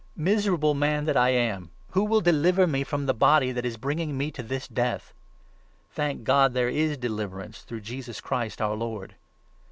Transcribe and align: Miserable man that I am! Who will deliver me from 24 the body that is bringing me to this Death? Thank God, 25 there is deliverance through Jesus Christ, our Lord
Miserable 0.17 0.73
man 0.73 1.05
that 1.05 1.15
I 1.15 1.29
am! 1.29 1.69
Who 1.91 2.03
will 2.05 2.21
deliver 2.21 2.65
me 2.65 2.83
from 2.83 3.01
24 3.01 3.05
the 3.05 3.13
body 3.19 3.51
that 3.51 3.67
is 3.67 3.77
bringing 3.77 4.17
me 4.17 4.31
to 4.31 4.41
this 4.41 4.67
Death? 4.67 5.13
Thank 5.91 6.23
God, 6.23 6.53
25 6.53 6.53
there 6.55 6.69
is 6.69 6.97
deliverance 6.97 7.59
through 7.61 7.81
Jesus 7.81 8.19
Christ, 8.19 8.63
our 8.63 8.73
Lord 8.73 9.13